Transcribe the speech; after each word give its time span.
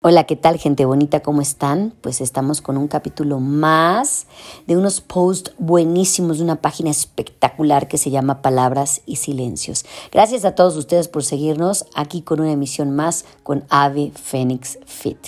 Hola, 0.00 0.22
¿qué 0.22 0.36
tal 0.36 0.58
gente 0.58 0.84
bonita? 0.84 1.22
¿Cómo 1.24 1.40
están? 1.40 1.92
Pues 2.02 2.20
estamos 2.20 2.62
con 2.62 2.76
un 2.76 2.86
capítulo 2.86 3.40
más 3.40 4.28
de 4.68 4.76
unos 4.76 5.00
posts 5.00 5.54
buenísimos 5.58 6.38
de 6.38 6.44
una 6.44 6.62
página 6.62 6.88
espectacular 6.88 7.88
que 7.88 7.98
se 7.98 8.12
llama 8.12 8.40
Palabras 8.40 9.02
y 9.06 9.16
Silencios. 9.16 9.84
Gracias 10.12 10.44
a 10.44 10.54
todos 10.54 10.76
ustedes 10.76 11.08
por 11.08 11.24
seguirnos 11.24 11.84
aquí 11.96 12.22
con 12.22 12.38
una 12.38 12.52
emisión 12.52 12.94
más 12.94 13.24
con 13.42 13.64
Ave 13.70 14.12
Fénix 14.14 14.78
Fit. 14.86 15.18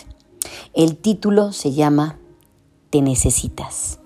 El 0.73 0.99
título 0.99 1.51
se 1.51 1.73
llama 1.73 2.21
Te 2.91 3.03
necesitas. 3.03 3.99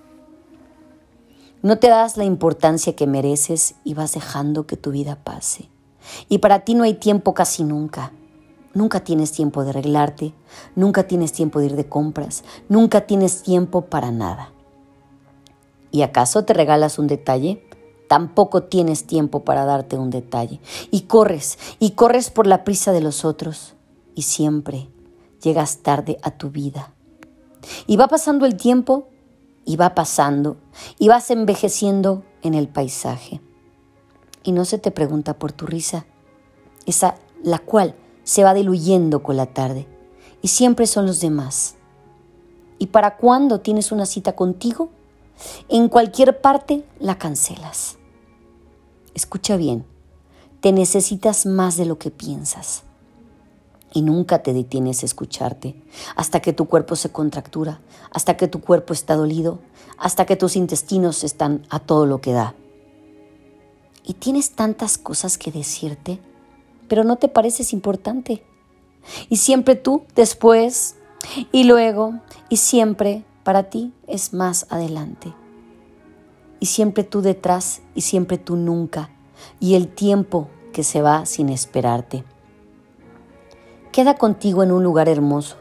No 1.60 1.78
te 1.78 1.90
das 1.90 2.16
la 2.16 2.24
importancia 2.24 2.96
que 2.96 3.06
mereces 3.06 3.74
y 3.84 3.92
vas 3.92 4.14
dejando 4.14 4.66
que 4.66 4.78
tu 4.78 4.92
vida 4.92 5.18
pase. 5.24 5.68
Y 6.30 6.38
para 6.38 6.60
ti 6.60 6.74
no 6.74 6.84
hay 6.84 6.94
tiempo 6.94 7.34
casi 7.34 7.64
nunca. 7.64 8.12
Nunca 8.74 9.00
tienes 9.00 9.30
tiempo 9.30 9.62
de 9.62 9.70
arreglarte, 9.70 10.34
nunca 10.74 11.06
tienes 11.06 11.32
tiempo 11.32 11.60
de 11.60 11.66
ir 11.66 11.76
de 11.76 11.88
compras, 11.88 12.42
nunca 12.68 13.06
tienes 13.06 13.42
tiempo 13.42 13.86
para 13.86 14.10
nada. 14.10 14.50
¿Y 15.92 16.02
acaso 16.02 16.44
te 16.44 16.54
regalas 16.54 16.98
un 16.98 17.06
detalle? 17.06 17.64
Tampoco 18.08 18.64
tienes 18.64 19.06
tiempo 19.06 19.44
para 19.44 19.64
darte 19.64 19.96
un 19.96 20.10
detalle. 20.10 20.60
Y 20.90 21.02
corres, 21.02 21.56
y 21.78 21.92
corres 21.92 22.30
por 22.30 22.48
la 22.48 22.64
prisa 22.64 22.90
de 22.90 23.00
los 23.00 23.24
otros, 23.24 23.76
y 24.16 24.22
siempre 24.22 24.88
llegas 25.40 25.78
tarde 25.78 26.18
a 26.22 26.32
tu 26.32 26.50
vida. 26.50 26.92
Y 27.86 27.96
va 27.96 28.08
pasando 28.08 28.44
el 28.44 28.56
tiempo, 28.56 29.08
y 29.64 29.76
va 29.76 29.94
pasando, 29.94 30.56
y 30.98 31.06
vas 31.06 31.30
envejeciendo 31.30 32.24
en 32.42 32.54
el 32.54 32.66
paisaje. 32.66 33.40
Y 34.42 34.50
no 34.50 34.64
se 34.64 34.78
te 34.78 34.90
pregunta 34.90 35.38
por 35.38 35.52
tu 35.52 35.64
risa, 35.64 36.06
esa 36.86 37.14
la 37.42 37.60
cual 37.60 37.94
se 38.24 38.42
va 38.42 38.54
diluyendo 38.54 39.22
con 39.22 39.36
la 39.36 39.46
tarde 39.46 39.86
y 40.42 40.48
siempre 40.48 40.86
son 40.86 41.06
los 41.06 41.20
demás. 41.20 41.76
¿Y 42.78 42.88
para 42.88 43.16
cuándo 43.16 43.60
tienes 43.60 43.92
una 43.92 44.06
cita 44.06 44.34
contigo? 44.34 44.90
En 45.68 45.88
cualquier 45.88 46.40
parte 46.40 46.84
la 46.98 47.18
cancelas. 47.18 47.96
Escucha 49.14 49.56
bien, 49.56 49.84
te 50.60 50.72
necesitas 50.72 51.46
más 51.46 51.76
de 51.76 51.86
lo 51.86 51.98
que 51.98 52.10
piensas. 52.10 52.82
Y 53.92 54.02
nunca 54.02 54.42
te 54.42 54.52
detienes 54.52 55.02
a 55.02 55.06
escucharte 55.06 55.80
hasta 56.16 56.40
que 56.40 56.52
tu 56.52 56.66
cuerpo 56.66 56.96
se 56.96 57.12
contractura, 57.12 57.80
hasta 58.10 58.36
que 58.36 58.48
tu 58.48 58.60
cuerpo 58.60 58.92
está 58.92 59.14
dolido, 59.14 59.60
hasta 59.98 60.26
que 60.26 60.34
tus 60.34 60.56
intestinos 60.56 61.22
están 61.22 61.64
a 61.70 61.78
todo 61.78 62.04
lo 62.04 62.20
que 62.20 62.32
da. 62.32 62.54
Y 64.02 64.14
tienes 64.14 64.50
tantas 64.50 64.98
cosas 64.98 65.38
que 65.38 65.52
decirte 65.52 66.20
pero 66.88 67.04
no 67.04 67.16
te 67.16 67.28
pareces 67.28 67.72
importante. 67.72 68.44
Y 69.28 69.36
siempre 69.36 69.76
tú 69.76 70.04
después 70.14 70.96
y 71.52 71.64
luego 71.64 72.14
y 72.48 72.58
siempre 72.58 73.24
para 73.42 73.64
ti 73.64 73.92
es 74.06 74.32
más 74.32 74.66
adelante. 74.70 75.34
Y 76.60 76.66
siempre 76.66 77.04
tú 77.04 77.20
detrás 77.20 77.82
y 77.94 78.02
siempre 78.02 78.38
tú 78.38 78.56
nunca. 78.56 79.10
Y 79.60 79.74
el 79.74 79.88
tiempo 79.88 80.48
que 80.72 80.82
se 80.82 81.02
va 81.02 81.26
sin 81.26 81.50
esperarte. 81.50 82.24
Queda 83.92 84.16
contigo 84.16 84.62
en 84.62 84.72
un 84.72 84.82
lugar 84.82 85.08
hermoso. 85.08 85.56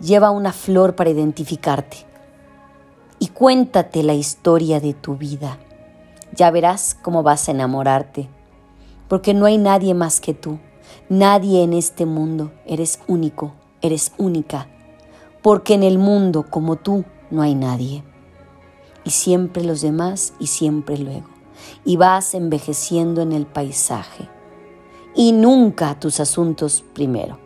Lleva 0.00 0.30
una 0.30 0.52
flor 0.52 0.94
para 0.94 1.10
identificarte. 1.10 2.06
Y 3.18 3.28
cuéntate 3.28 4.04
la 4.04 4.14
historia 4.14 4.78
de 4.78 4.94
tu 4.94 5.16
vida. 5.16 5.58
Ya 6.34 6.50
verás 6.52 6.96
cómo 7.02 7.24
vas 7.24 7.48
a 7.48 7.52
enamorarte 7.52 8.28
porque 9.08 9.34
no 9.34 9.46
hay 9.46 9.58
nadie 9.58 9.94
más 9.94 10.20
que 10.20 10.34
tú. 10.34 10.58
Nadie 11.08 11.62
en 11.62 11.72
este 11.72 12.06
mundo. 12.06 12.52
Eres 12.66 13.00
único, 13.08 13.54
eres 13.80 14.12
única, 14.18 14.68
porque 15.42 15.74
en 15.74 15.82
el 15.82 15.98
mundo 15.98 16.46
como 16.48 16.76
tú 16.76 17.04
no 17.30 17.42
hay 17.42 17.54
nadie. 17.54 18.04
Y 19.04 19.10
siempre 19.10 19.64
los 19.64 19.80
demás 19.80 20.34
y 20.38 20.48
siempre 20.48 20.98
luego. 20.98 21.28
Y 21.84 21.96
vas 21.96 22.34
envejeciendo 22.34 23.22
en 23.22 23.32
el 23.32 23.46
paisaje. 23.46 24.28
Y 25.14 25.32
nunca 25.32 25.98
tus 25.98 26.20
asuntos 26.20 26.84
primero. 26.94 27.38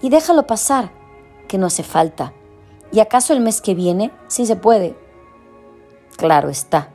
Y 0.00 0.10
déjalo 0.10 0.46
pasar, 0.46 0.92
que 1.46 1.58
no 1.58 1.66
hace 1.66 1.84
falta. 1.84 2.32
¿Y 2.90 2.98
acaso 2.98 3.32
el 3.32 3.40
mes 3.40 3.60
que 3.60 3.74
viene? 3.74 4.10
Sí 4.26 4.44
se 4.46 4.56
puede. 4.56 4.96
Claro 6.16 6.50
está. 6.50 6.90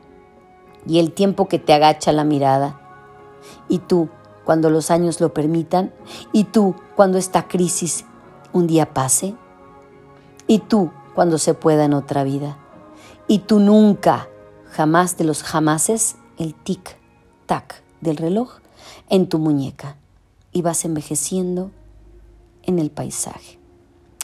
Y 0.86 1.00
el 1.00 1.14
tiempo 1.14 1.48
que 1.48 1.58
te 1.58 1.74
agacha 1.74 2.12
la 2.12 2.24
mirada 2.24 2.87
y 3.68 3.80
tú 3.80 4.10
cuando 4.46 4.70
los 4.70 4.92
años 4.92 5.20
lo 5.20 5.34
permitan, 5.34 5.94
y 6.32 6.46
tú 6.46 6.76
cuando 6.96 7.18
esta 7.18 7.50
crisis 7.50 8.06
un 8.54 8.66
día 8.66 8.94
pase, 8.94 9.36
y 10.48 10.60
tú 10.60 10.92
cuando 11.16 11.38
se 11.38 11.54
pueda 11.54 11.84
en 11.84 11.94
otra 11.94 12.24
vida, 12.24 12.58
y 13.28 13.40
tú 13.40 13.60
nunca, 13.60 14.30
jamás 14.72 15.18
de 15.18 15.26
los 15.26 15.44
jamases, 15.44 16.16
el 16.38 16.56
tic-tac 16.56 17.82
del 18.00 18.16
reloj 18.16 18.60
en 19.10 19.28
tu 19.28 19.38
muñeca, 19.38 19.98
y 20.54 20.62
vas 20.62 20.86
envejeciendo 20.86 21.72
en 22.64 22.80
el 22.80 22.90
paisaje. 22.90 23.60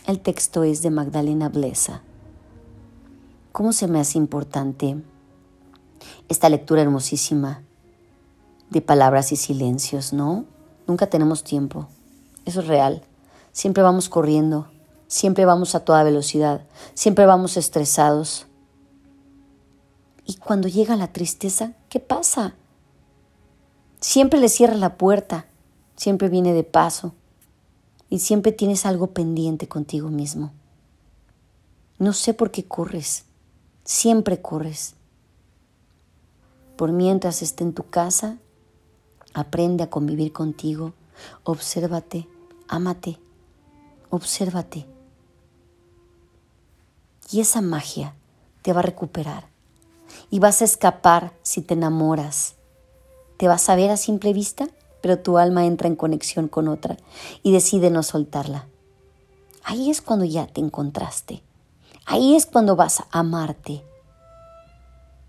El 0.08 0.22
texto 0.22 0.64
es 0.64 0.82
de 0.82 0.90
Magdalena 0.90 1.50
Blesa. 1.50 2.02
¿Cómo 3.52 3.74
se 3.74 3.88
me 3.88 4.00
hace 4.00 4.18
importante 4.18 4.98
esta 6.30 6.50
lectura 6.50 6.82
hermosísima 6.82 7.62
de 8.74 8.82
palabras 8.82 9.32
y 9.32 9.36
silencios, 9.36 10.12
¿no? 10.12 10.46
Nunca 10.88 11.08
tenemos 11.08 11.44
tiempo. 11.44 11.88
Eso 12.44 12.60
es 12.60 12.68
real. 12.68 13.04
Siempre 13.52 13.84
vamos 13.84 14.10
corriendo, 14.10 14.68
siempre 15.08 15.46
vamos 15.46 15.76
a 15.76 15.86
toda 15.86 16.04
velocidad, 16.04 16.66
siempre 16.96 17.28
vamos 17.28 17.56
estresados. 17.56 18.48
Y 20.26 20.36
cuando 20.36 20.68
llega 20.68 20.96
la 20.96 21.14
tristeza, 21.14 21.74
¿qué 21.88 22.00
pasa? 22.00 22.56
Siempre 24.00 24.40
le 24.40 24.50
cierras 24.50 24.80
la 24.80 24.98
puerta, 24.98 25.46
siempre 25.96 26.30
viene 26.30 26.54
de 26.54 26.64
paso 26.64 27.14
y 28.10 28.20
siempre 28.20 28.52
tienes 28.52 28.88
algo 28.88 29.08
pendiente 29.08 29.68
contigo 29.68 30.10
mismo. 30.10 30.52
No 32.00 32.12
sé 32.12 32.34
por 32.34 32.50
qué 32.50 32.66
corres, 32.66 33.26
siempre 33.86 34.42
corres. 34.42 34.96
Por 36.76 36.92
mientras 36.92 37.44
esté 37.44 37.64
en 37.64 37.74
tu 37.74 37.84
casa, 37.84 38.40
Aprende 39.34 39.84
a 39.84 39.90
convivir 39.90 40.32
contigo. 40.32 40.94
Obsérvate, 41.44 42.28
ámate, 42.68 43.20
obsérvate. 44.10 44.86
Y 47.32 47.40
esa 47.40 47.62
magia 47.62 48.14
te 48.62 48.74
va 48.74 48.80
a 48.80 48.84
recuperar. 48.84 49.48
Y 50.30 50.40
vas 50.40 50.62
a 50.62 50.66
escapar 50.66 51.34
si 51.42 51.62
te 51.62 51.74
enamoras. 51.74 52.56
Te 53.38 53.48
vas 53.48 53.68
a 53.70 53.76
ver 53.76 53.90
a 53.90 53.98
simple 53.98 54.34
vista, 54.34 54.68
pero 55.02 55.20
tu 55.20 55.38
alma 55.38 55.66
entra 55.66 55.88
en 55.88 55.96
conexión 55.96 56.48
con 56.48 56.68
otra 56.68 56.98
y 57.42 57.52
decide 57.52 57.90
no 57.90 58.04
soltarla. 58.04 58.68
Ahí 59.64 59.90
es 59.90 60.02
cuando 60.02 60.26
ya 60.26 60.48
te 60.48 60.62
encontraste. 60.62 61.42
Ahí 62.06 62.36
es 62.36 62.46
cuando 62.46 62.76
vas 62.76 63.00
a 63.00 63.08
amarte. 63.12 63.84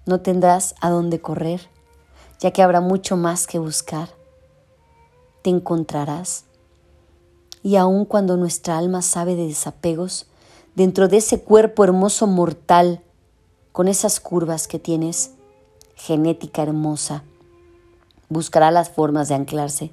No 0.07 0.21
tendrás 0.21 0.75
a 0.81 0.91
dónde 0.91 1.21
correr 1.21 1.74
ya 2.44 2.50
que 2.50 2.62
habrá 2.62 2.82
mucho 2.82 3.16
más 3.16 3.47
que 3.47 3.59
buscar. 3.59 4.10
Te 5.41 5.49
encontrarás. 5.49 6.44
Y 7.62 7.77
aun 7.77 8.05
cuando 8.05 8.37
nuestra 8.37 8.77
alma 8.77 9.00
sabe 9.00 9.34
de 9.34 9.47
desapegos, 9.47 10.27
dentro 10.75 11.09
de 11.09 11.16
ese 11.16 11.41
cuerpo 11.41 11.84
hermoso 11.84 12.27
mortal, 12.27 13.00
con 13.72 13.88
esas 13.88 14.21
curvas 14.21 14.69
que 14.69 14.78
tienes, 14.78 15.31
genética 15.94 16.62
hermosa, 16.62 17.25
buscará 18.28 18.71
las 18.71 18.91
formas 18.91 19.28
de 19.28 19.37
anclarse, 19.37 19.91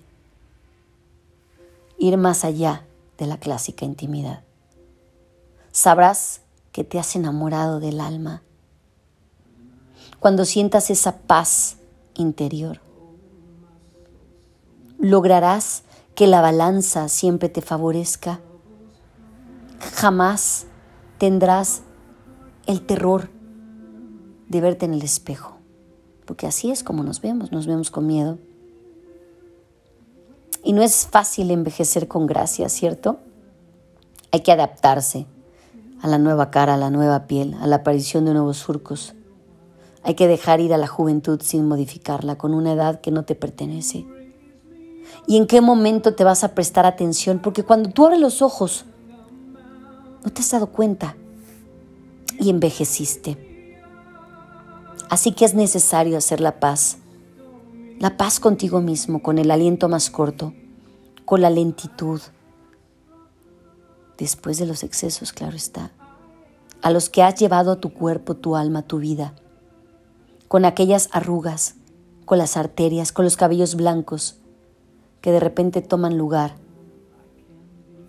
ir 1.99 2.17
más 2.17 2.43
allá 2.43 2.85
de 3.17 3.27
la 3.27 3.37
clásica 3.37 3.85
intimidad. 3.85 4.43
Sabrás 5.71 6.41
que 6.73 6.83
te 6.83 6.99
has 6.99 7.15
enamorado 7.15 7.79
del 7.79 8.01
alma. 8.01 8.43
Cuando 10.19 10.43
sientas 10.43 10.89
esa 10.89 11.19
paz, 11.19 11.77
interior. 12.21 12.81
Lograrás 14.99 15.83
que 16.15 16.27
la 16.27 16.41
balanza 16.41 17.09
siempre 17.09 17.49
te 17.49 17.61
favorezca. 17.61 18.39
Jamás 19.95 20.67
tendrás 21.17 21.81
el 22.67 22.85
terror 22.85 23.29
de 24.47 24.61
verte 24.61 24.85
en 24.85 24.93
el 24.93 25.01
espejo, 25.01 25.57
porque 26.25 26.45
así 26.45 26.71
es 26.71 26.83
como 26.83 27.03
nos 27.03 27.21
vemos, 27.21 27.51
nos 27.51 27.67
vemos 27.67 27.89
con 27.89 28.05
miedo. 28.05 28.37
Y 30.63 30.73
no 30.73 30.83
es 30.83 31.07
fácil 31.07 31.49
envejecer 31.51 32.07
con 32.07 32.27
gracia, 32.27 32.69
¿cierto? 32.69 33.19
Hay 34.31 34.41
que 34.41 34.51
adaptarse 34.51 35.25
a 36.01 36.07
la 36.07 36.17
nueva 36.17 36.51
cara, 36.51 36.75
a 36.75 36.77
la 36.77 36.89
nueva 36.89 37.27
piel, 37.27 37.55
a 37.55 37.67
la 37.67 37.77
aparición 37.77 38.25
de 38.25 38.33
nuevos 38.33 38.57
surcos. 38.57 39.15
Hay 40.03 40.15
que 40.15 40.27
dejar 40.27 40.59
ir 40.59 40.73
a 40.73 40.77
la 40.77 40.87
juventud 40.87 41.41
sin 41.41 41.67
modificarla, 41.67 42.37
con 42.37 42.53
una 42.53 42.73
edad 42.73 43.01
que 43.01 43.11
no 43.11 43.23
te 43.23 43.35
pertenece. 43.35 44.05
¿Y 45.27 45.37
en 45.37 45.47
qué 45.47 45.61
momento 45.61 46.15
te 46.15 46.23
vas 46.23 46.43
a 46.43 46.55
prestar 46.55 46.85
atención? 46.85 47.39
Porque 47.39 47.63
cuando 47.63 47.89
tú 47.89 48.05
abres 48.05 48.19
los 48.19 48.41
ojos 48.41 48.85
No 50.23 50.31
te 50.31 50.41
has 50.41 50.51
dado 50.51 50.67
cuenta 50.67 51.15
y 52.39 52.49
envejeciste. 52.49 53.37
Así 55.09 55.31
que 55.31 55.45
es 55.45 55.53
necesario 55.53 56.17
hacer 56.17 56.41
la 56.41 56.59
paz. 56.59 56.97
La 57.99 58.17
paz 58.17 58.39
contigo 58.39 58.81
mismo, 58.81 59.21
con 59.21 59.37
el 59.37 59.51
aliento 59.51 59.89
más 59.89 60.09
corto, 60.09 60.53
con 61.25 61.41
la 61.41 61.49
lentitud. 61.49 62.21
Después 64.17 64.57
de 64.57 64.65
los 64.65 64.83
excesos, 64.83 65.33
claro 65.33 65.55
está. 65.55 65.91
A 66.81 66.91
los 66.91 67.09
que 67.09 67.21
has 67.23 67.35
llevado 67.35 67.71
a 67.71 67.79
tu 67.79 67.93
cuerpo, 67.93 68.35
tu 68.35 68.55
alma, 68.55 68.83
tu 68.83 68.99
vida. 68.99 69.35
Con 70.51 70.65
aquellas 70.65 71.07
arrugas, 71.13 71.75
con 72.25 72.37
las 72.37 72.57
arterias, 72.57 73.13
con 73.13 73.23
los 73.23 73.37
cabellos 73.37 73.75
blancos 73.75 74.41
que 75.21 75.31
de 75.31 75.39
repente 75.39 75.81
toman 75.81 76.17
lugar 76.17 76.55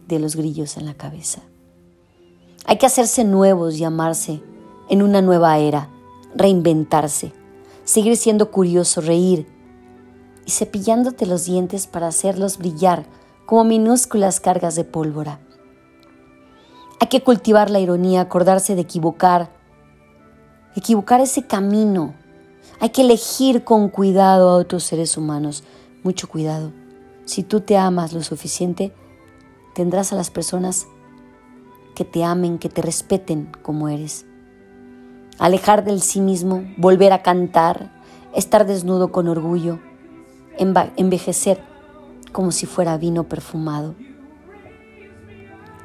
de 0.08 0.18
los 0.18 0.34
grillos 0.34 0.76
en 0.76 0.86
la 0.86 0.94
cabeza. 0.94 1.42
Hay 2.64 2.78
que 2.78 2.86
hacerse 2.86 3.22
nuevos 3.22 3.76
y 3.76 3.84
amarse 3.84 4.42
en 4.88 5.02
una 5.02 5.22
nueva 5.22 5.56
era, 5.58 5.88
reinventarse, 6.34 7.32
seguir 7.84 8.16
siendo 8.16 8.50
curioso, 8.50 9.00
reír 9.02 9.46
y 10.44 10.50
cepillándote 10.50 11.26
los 11.26 11.44
dientes 11.44 11.86
para 11.86 12.08
hacerlos 12.08 12.58
brillar 12.58 13.06
como 13.46 13.62
minúsculas 13.62 14.40
cargas 14.40 14.74
de 14.74 14.82
pólvora. 14.82 15.38
Hay 16.98 17.06
que 17.06 17.22
cultivar 17.22 17.70
la 17.70 17.78
ironía, 17.78 18.20
acordarse 18.20 18.74
de 18.74 18.80
equivocar, 18.80 19.52
equivocar 20.74 21.20
ese 21.20 21.46
camino. 21.46 22.20
Hay 22.82 22.90
que 22.90 23.02
elegir 23.02 23.62
con 23.62 23.88
cuidado 23.88 24.50
a 24.50 24.56
otros 24.56 24.82
seres 24.82 25.16
humanos, 25.16 25.62
mucho 26.02 26.28
cuidado. 26.28 26.72
Si 27.24 27.44
tú 27.44 27.60
te 27.60 27.76
amas 27.76 28.12
lo 28.12 28.24
suficiente, 28.24 28.92
tendrás 29.72 30.12
a 30.12 30.16
las 30.16 30.32
personas 30.32 30.88
que 31.94 32.04
te 32.04 32.24
amen, 32.24 32.58
que 32.58 32.68
te 32.68 32.82
respeten 32.82 33.52
como 33.62 33.88
eres. 33.88 34.26
Alejar 35.38 35.84
del 35.84 36.02
sí 36.02 36.20
mismo, 36.20 36.64
volver 36.76 37.12
a 37.12 37.22
cantar, 37.22 37.92
estar 38.34 38.66
desnudo 38.66 39.12
con 39.12 39.28
orgullo, 39.28 39.78
envejecer 40.58 41.62
como 42.32 42.50
si 42.50 42.66
fuera 42.66 42.96
vino 42.96 43.28
perfumado 43.28 43.94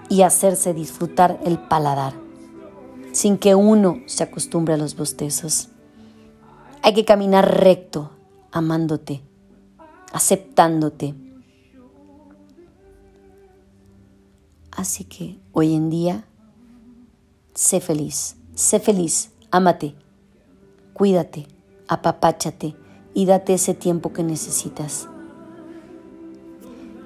y 0.10 0.24
hacerse 0.24 0.74
disfrutar 0.74 1.40
el 1.46 1.60
paladar, 1.60 2.14
sin 3.12 3.38
que 3.38 3.54
uno 3.54 4.02
se 4.08 4.24
acostumbre 4.24 4.74
a 4.74 4.78
los 4.78 4.96
bostezos. 4.96 5.70
Hay 6.88 6.94
que 6.94 7.04
caminar 7.04 7.60
recto, 7.60 8.12
amándote, 8.50 9.22
aceptándote, 10.14 11.16
Así 14.72 15.04
que 15.04 15.38
hoy 15.52 15.76
en 15.76 15.90
día, 15.90 16.24
sé 17.54 17.82
feliz, 17.82 18.38
sé 18.56 18.80
feliz, 18.80 19.32
ámate, 19.52 19.96
cuídate, 20.94 21.50
apapáchate 21.90 22.74
y 23.14 23.26
date 23.26 23.56
ese 23.56 23.74
tiempo 23.74 24.14
que 24.14 24.24
necesitas. 24.24 25.10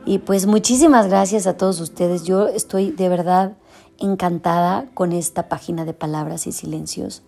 Y 0.06 0.20
pues 0.20 0.46
muchísimas 0.46 1.08
gracias 1.08 1.48
a 1.48 1.58
todos 1.58 1.80
ustedes. 1.80 2.24
Yo 2.24 2.48
estoy 2.48 2.92
de 2.92 3.10
verdad 3.10 3.58
encantada 3.98 4.86
con 4.94 5.12
esta 5.12 5.50
página 5.50 5.84
de 5.84 5.96
palabras 5.96 6.46
y 6.46 6.52
silencios. 6.52 7.24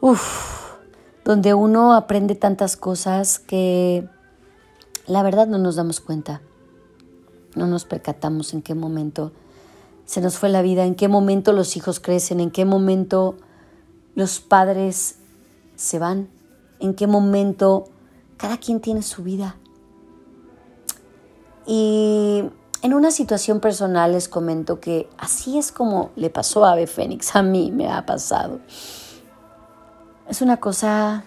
Uf, 0.00 0.67
donde 1.28 1.52
uno 1.52 1.92
aprende 1.92 2.34
tantas 2.36 2.78
cosas 2.78 3.38
que 3.38 4.08
la 5.06 5.22
verdad 5.22 5.46
no 5.46 5.58
nos 5.58 5.76
damos 5.76 6.00
cuenta. 6.00 6.40
No 7.54 7.66
nos 7.66 7.84
percatamos 7.84 8.54
en 8.54 8.62
qué 8.62 8.74
momento 8.74 9.32
se 10.06 10.22
nos 10.22 10.38
fue 10.38 10.48
la 10.48 10.62
vida, 10.62 10.86
en 10.86 10.94
qué 10.94 11.06
momento 11.06 11.52
los 11.52 11.76
hijos 11.76 12.00
crecen, 12.00 12.40
en 12.40 12.50
qué 12.50 12.64
momento 12.64 13.36
los 14.14 14.40
padres 14.40 15.16
se 15.76 15.98
van, 15.98 16.30
en 16.80 16.94
qué 16.94 17.06
momento 17.06 17.84
cada 18.38 18.56
quien 18.56 18.80
tiene 18.80 19.02
su 19.02 19.22
vida. 19.22 19.56
Y 21.66 22.42
en 22.80 22.94
una 22.94 23.10
situación 23.10 23.60
personal 23.60 24.12
les 24.12 24.30
comento 24.30 24.80
que 24.80 25.10
así 25.18 25.58
es 25.58 25.72
como 25.72 26.10
le 26.16 26.30
pasó 26.30 26.64
a 26.64 26.72
Ave 26.72 26.86
Fénix, 26.86 27.36
a 27.36 27.42
mí 27.42 27.70
me 27.70 27.86
ha 27.86 28.06
pasado. 28.06 28.60
Es 30.28 30.42
una 30.42 30.58
cosa 30.58 31.24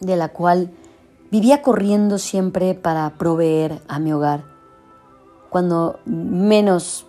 de 0.00 0.16
la 0.16 0.28
cual 0.28 0.70
vivía 1.30 1.62
corriendo 1.62 2.18
siempre 2.18 2.74
para 2.74 3.10
proveer 3.16 3.80
a 3.88 3.98
mi 3.98 4.12
hogar 4.12 4.58
cuando 5.48 6.00
menos 6.04 7.06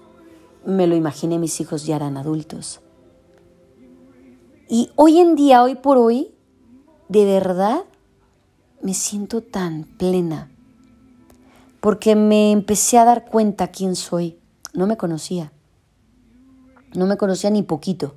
me 0.66 0.88
lo 0.88 0.96
imaginé, 0.96 1.38
mis 1.40 1.60
hijos 1.60 1.86
ya 1.86 1.96
eran 1.96 2.18
adultos. 2.18 2.80
Y 4.68 4.92
hoy 4.96 5.20
en 5.20 5.36
día, 5.36 5.64
hoy 5.64 5.76
por 5.76 5.98
hoy, 5.98 6.34
de 7.08 7.26
verdad 7.26 7.84
me 8.82 8.94
siento 8.94 9.42
tan 9.42 9.84
plena, 9.84 10.52
porque 11.82 12.16
me 12.16 12.52
empecé 12.52 12.98
a 12.98 13.06
dar 13.06 13.26
cuenta 13.26 13.70
quién 13.70 13.96
soy. 13.96 14.38
No 14.74 14.86
me 14.86 14.96
conocía, 14.96 15.52
no 16.94 17.08
me 17.08 17.18
conocía 17.18 17.50
ni 17.50 17.64
poquito. 17.64 18.16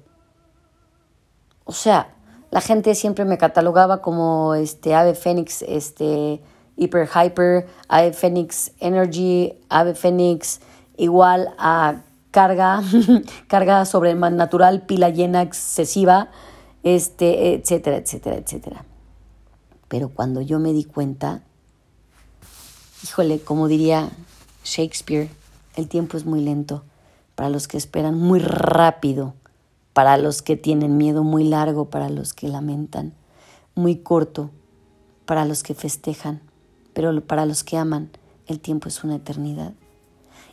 O 1.73 1.75
sea, 1.75 2.09
la 2.51 2.61
gente 2.61 2.95
siempre 2.95 3.25
me 3.25 3.39
catalogaba 3.39 4.03
como 4.03 4.55
este 4.55 4.95
ave 4.95 5.15
fénix, 5.15 5.63
este 5.63 6.43
Hyper 6.77 7.09
Hyper, 7.09 7.67
Ave 7.89 8.13
Phoenix 8.13 8.73
Energy, 8.79 9.55
Ave 9.71 9.95
Phoenix 9.95 10.61
igual 10.99 11.55
a 11.57 12.03
carga, 12.31 12.83
carga 13.49 13.87
sobrenatural, 13.87 14.83
pila 14.83 15.09
llena 15.09 15.41
excesiva, 15.41 16.29
este, 16.83 17.55
etcétera, 17.55 17.97
etcétera, 17.97 18.37
etcétera. 18.37 18.85
Pero 19.89 20.11
cuando 20.11 20.43
yo 20.43 20.59
me 20.59 20.75
di 20.75 20.85
cuenta, 20.85 21.41
híjole, 23.03 23.41
como 23.41 23.67
diría 23.67 24.11
Shakespeare, 24.63 25.31
el 25.77 25.89
tiempo 25.89 26.19
es 26.19 26.27
muy 26.27 26.43
lento. 26.43 26.83
Para 27.35 27.49
los 27.49 27.67
que 27.67 27.79
esperan, 27.79 28.19
muy 28.19 28.41
rápido. 28.41 29.33
Para 29.93 30.17
los 30.17 30.43
que 30.43 30.57
tienen 30.57 30.97
miedo, 30.97 31.23
muy 31.23 31.45
largo. 31.45 31.91
Para 31.91 32.09
los 32.09 32.33
que 32.33 32.49
lamentan, 32.49 33.15
muy 33.75 33.97
corto. 33.97 34.51
Para 35.27 35.45
los 35.45 35.63
que 35.63 35.75
festejan, 35.75 36.41
pero 36.95 37.19
para 37.23 37.47
los 37.47 37.65
que 37.65 37.77
aman, 37.77 38.11
el 38.47 38.61
tiempo 38.61 38.89
es 38.89 39.05
una 39.05 39.17
eternidad. 39.17 39.73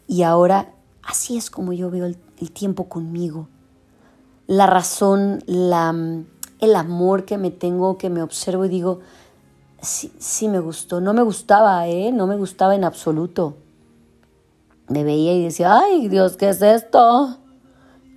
Y 0.07 0.23
ahora 0.23 0.73
así 1.03 1.37
es 1.37 1.49
como 1.49 1.73
yo 1.73 1.89
veo 1.89 2.05
el, 2.05 2.17
tiempo 2.51 2.87
conmigo. 2.87 3.47
La 4.47 4.67
razón, 4.67 5.43
la, 5.45 5.93
el 6.59 6.75
amor 6.75 7.25
que 7.25 7.37
me 7.37 7.51
tengo, 7.51 7.97
que 7.97 8.09
me 8.09 8.21
observo 8.21 8.65
y 8.65 8.69
digo, 8.69 8.99
sí, 9.81 10.13
sí 10.19 10.47
me 10.47 10.59
gustó. 10.59 11.01
No 11.01 11.13
me 11.13 11.23
gustaba, 11.23 11.87
¿eh? 11.87 12.11
No 12.11 12.27
me 12.27 12.37
gustaba 12.37 12.75
en 12.75 12.83
absoluto. 12.83 13.57
Me 14.87 15.03
veía 15.03 15.33
y 15.33 15.43
decía, 15.43 15.77
ay 15.77 16.07
Dios, 16.07 16.37
¿qué 16.37 16.49
es 16.49 16.61
esto? 16.61 17.38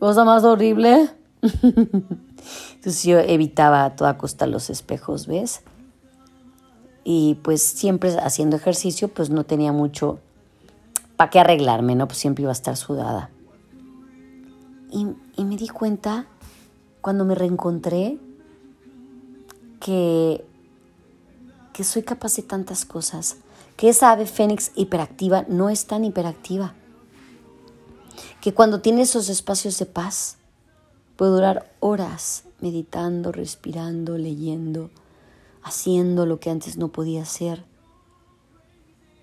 Cosa 0.02 0.24
más 0.24 0.42
horrible. 0.42 1.10
Entonces 1.42 3.04
yo 3.04 3.20
evitaba 3.20 3.84
a 3.84 3.94
toda 3.94 4.18
costa 4.18 4.48
los 4.48 4.68
espejos, 4.68 5.28
¿ves? 5.28 5.62
y 7.04 7.36
pues 7.44 7.62
siempre 7.62 8.10
haciendo 8.18 8.56
ejercicio 8.56 9.06
pues 9.06 9.30
no 9.30 9.44
tenía 9.44 9.70
mucho 9.70 10.18
para 11.16 11.30
qué 11.30 11.38
arreglarme, 11.38 11.94
¿no? 11.94 12.08
Pues 12.08 12.18
siempre 12.18 12.42
iba 12.42 12.50
a 12.50 12.52
estar 12.52 12.76
sudada. 12.76 13.30
Y, 14.90 15.06
y 15.36 15.44
me 15.44 15.56
di 15.56 15.68
cuenta 15.68 16.26
cuando 17.00 17.24
me 17.24 17.36
reencontré 17.36 18.18
que, 19.78 20.44
que 21.72 21.84
soy 21.84 22.02
capaz 22.02 22.34
de 22.34 22.42
tantas 22.42 22.84
cosas, 22.84 23.36
que 23.76 23.88
esa 23.88 24.10
ave 24.10 24.26
fénix 24.26 24.72
hiperactiva 24.74 25.44
no 25.46 25.70
es 25.70 25.86
tan 25.86 26.04
hiperactiva, 26.04 26.74
que 28.40 28.54
cuando 28.54 28.80
tiene 28.80 29.02
esos 29.02 29.28
espacios 29.28 29.78
de 29.78 29.86
paz 29.86 30.38
puedo 31.16 31.34
durar 31.34 31.72
horas 31.80 32.44
meditando, 32.60 33.32
respirando, 33.32 34.18
leyendo, 34.18 34.90
haciendo 35.62 36.26
lo 36.26 36.40
que 36.40 36.50
antes 36.50 36.76
no 36.76 36.88
podía 36.88 37.22
hacer. 37.22 37.64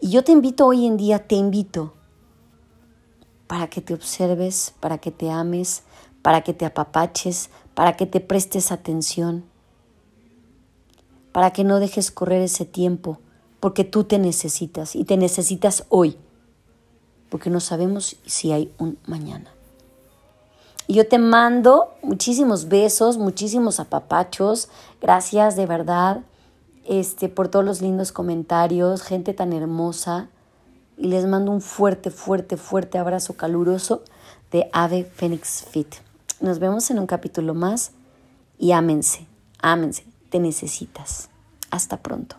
Y 0.01 0.09
yo 0.11 0.23
te 0.23 0.31
invito 0.31 0.65
hoy 0.65 0.85
en 0.85 0.97
día, 0.97 1.27
te 1.27 1.35
invito 1.35 1.93
para 3.47 3.67
que 3.67 3.81
te 3.81 3.93
observes, 3.93 4.73
para 4.79 4.99
que 4.99 5.11
te 5.11 5.29
ames, 5.29 5.83
para 6.21 6.41
que 6.41 6.53
te 6.53 6.65
apapaches, 6.65 7.49
para 7.73 7.97
que 7.97 8.05
te 8.05 8.19
prestes 8.19 8.71
atención, 8.71 9.43
para 11.31 11.51
que 11.51 11.63
no 11.63 11.79
dejes 11.79 12.11
correr 12.11 12.41
ese 12.41 12.65
tiempo, 12.65 13.19
porque 13.59 13.83
tú 13.83 14.03
te 14.03 14.19
necesitas 14.19 14.95
y 14.95 15.03
te 15.03 15.17
necesitas 15.17 15.85
hoy, 15.89 16.17
porque 17.29 17.49
no 17.49 17.59
sabemos 17.59 18.17
si 18.25 18.51
hay 18.51 18.73
un 18.77 18.97
mañana. 19.05 19.51
Y 20.87 20.95
yo 20.95 21.07
te 21.07 21.19
mando 21.19 21.93
muchísimos 22.01 22.67
besos, 22.67 23.17
muchísimos 23.17 23.79
apapachos. 23.79 24.69
Gracias 24.99 25.55
de 25.55 25.67
verdad 25.67 26.21
este, 26.89 27.29
por 27.29 27.47
todos 27.47 27.63
los 27.63 27.81
lindos 27.81 28.11
comentarios, 28.11 29.03
gente 29.03 29.35
tan 29.35 29.53
hermosa. 29.53 30.29
y 30.97 31.07
les 31.07 31.25
mando 31.25 31.51
un 31.51 31.61
fuerte, 31.61 32.09
fuerte, 32.09 32.57
fuerte 32.57 32.97
abrazo 32.97 33.35
caluroso 33.35 34.03
de 34.51 34.69
Ave 34.73 35.05
Phoenix 35.05 35.63
Fit. 35.69 35.95
Nos 36.41 36.59
vemos 36.59 36.89
en 36.89 36.99
un 36.99 37.05
capítulo 37.05 37.53
más 37.53 37.91
y 38.57 38.71
ámense, 38.71 39.27
ámense, 39.61 40.05
te 40.29 40.39
necesitas. 40.39 41.29
Hasta 41.69 41.97
pronto. 41.97 42.37